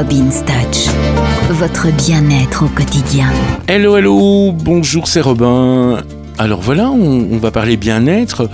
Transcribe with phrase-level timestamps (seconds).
[0.00, 0.88] Robin's Touch,
[1.50, 3.28] votre bien-être au quotidien.
[3.66, 6.02] Hello, hello, bonjour, c'est Robin.
[6.38, 8.48] Alors voilà, on, va parler bien-être.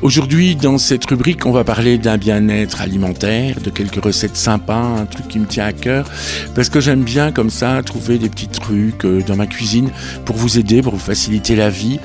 [0.00, 5.04] Aujourd'hui, dans cette rubrique, on va parler d'un bien-être alimentaire, de quelques recettes sympas, un
[5.04, 6.06] truc qui me tient à cœur,
[6.54, 9.90] parce que j'aime bien comme ça trouver des petits trucs euh, dans ma cuisine
[10.24, 12.00] pour vous aider, pour vous faciliter la vie,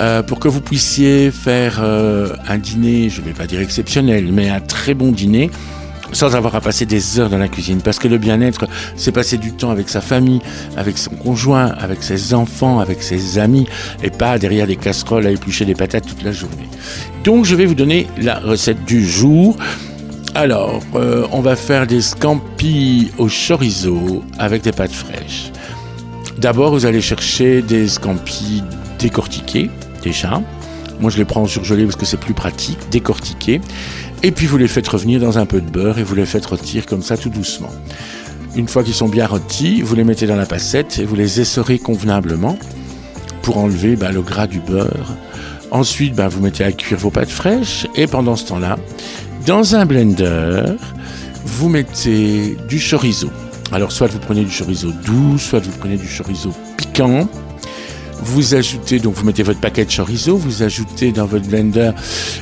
[0.00, 4.28] euh, pour que vous puissiez faire euh, un dîner, je ne vais pas dire exceptionnel,
[4.30, 5.50] mais un très bon dîner
[6.12, 7.80] sans avoir à passer des heures dans la cuisine.
[7.82, 8.66] Parce que le bien-être,
[8.96, 10.40] c'est passer du temps avec sa famille,
[10.76, 13.66] avec son conjoint, avec ses enfants, avec ses amis,
[14.02, 16.68] et pas derrière des casseroles à éplucher des patates toute la journée.
[17.24, 19.56] Donc je vais vous donner la recette du jour.
[20.34, 25.52] Alors, euh, on va faire des scampi au chorizo avec des pâtes fraîches.
[26.38, 28.62] D'abord, vous allez chercher des scampi
[28.98, 29.70] décortiqués,
[30.02, 30.42] déjà.
[31.00, 33.60] Moi, je les prends en surgelé parce que c'est plus pratique, décortiqués.
[34.22, 36.46] Et puis vous les faites revenir dans un peu de beurre et vous les faites
[36.46, 37.70] rôtir comme ça tout doucement.
[38.56, 41.40] Une fois qu'ils sont bien rôtis, vous les mettez dans la passette et vous les
[41.40, 42.56] essorez convenablement
[43.42, 45.14] pour enlever bah, le gras du beurre.
[45.70, 48.78] Ensuite, bah, vous mettez à cuire vos pâtes fraîches et pendant ce temps-là,
[49.44, 50.62] dans un blender,
[51.44, 53.28] vous mettez du chorizo.
[53.72, 57.28] Alors soit vous prenez du chorizo doux, soit vous prenez du chorizo piquant.
[58.24, 61.92] Vous ajoutez, donc vous mettez votre paquet de chorizo, vous ajoutez dans votre blender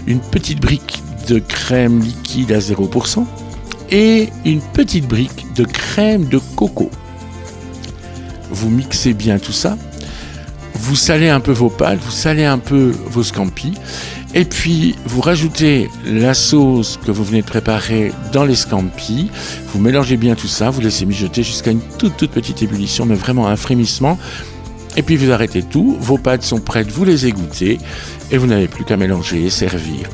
[0.06, 3.24] une petite brique de crème liquide à 0%
[3.90, 6.88] et une petite brique de crème de coco.
[8.50, 9.76] Vous mixez bien tout ça.
[10.74, 13.74] Vous salez un peu vos pâtes, vous salez un peu vos scampis.
[14.34, 19.30] Et puis, vous rajoutez la sauce que vous venez de préparer dans les scampis.
[19.72, 23.14] Vous mélangez bien tout ça, vous laissez mijoter jusqu'à une toute, toute petite ébullition, mais
[23.14, 24.18] vraiment un frémissement.
[24.96, 25.96] Et puis, vous arrêtez tout.
[26.00, 27.78] Vos pâtes sont prêtes, vous les égouttez.
[28.30, 30.08] Et vous n'avez plus qu'à mélanger et servir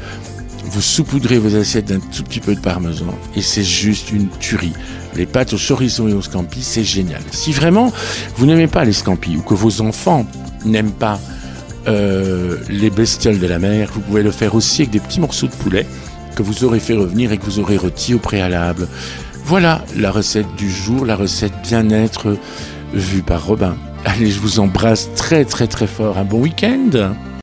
[0.69, 4.75] vous saupoudrez vos assiettes d'un tout petit peu de parmesan et c'est juste une tuerie.
[5.17, 7.23] Les pâtes au chorizo et au scampi, c'est génial.
[7.31, 7.93] Si vraiment
[8.37, 10.27] vous n'aimez pas les scampi ou que vos enfants
[10.65, 11.19] n'aiment pas
[11.87, 15.47] euh, les bestioles de la mer, vous pouvez le faire aussi avec des petits morceaux
[15.47, 15.87] de poulet
[16.37, 18.87] que vous aurez fait revenir et que vous aurez rôti au préalable.
[19.45, 22.37] Voilà la recette du jour, la recette bien-être
[22.93, 23.77] vue par Robin.
[24.05, 26.19] Allez, je vous embrasse très très très fort.
[26.19, 27.15] Un bon week-end